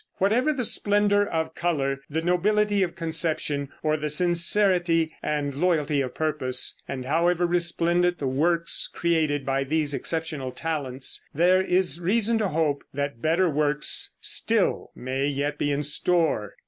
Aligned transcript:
Whatever 0.15 0.51
the 0.51 0.65
splendor 0.65 1.27
of 1.27 1.53
color, 1.53 1.99
the 2.09 2.23
nobility 2.23 2.81
of 2.81 2.95
conception, 2.95 3.69
or 3.83 3.97
the 3.97 4.09
sincerity 4.09 5.13
and 5.21 5.53
loyalty 5.53 6.01
of 6.01 6.15
purpose, 6.15 6.75
and 6.87 7.05
however 7.05 7.45
resplendent 7.45 8.17
the 8.17 8.25
works 8.25 8.89
created 8.91 9.45
by 9.45 9.63
these 9.63 9.93
exceptional 9.93 10.51
talents, 10.51 11.23
there 11.35 11.61
is 11.61 12.01
reason 12.01 12.39
to 12.39 12.47
hope 12.47 12.83
that 12.91 13.21
better 13.21 13.47
works 13.47 14.13
still 14.19 14.89
may 14.95 15.27
yet 15.27 15.59
be 15.59 15.71
in 15.71 15.83
store. 15.83 16.55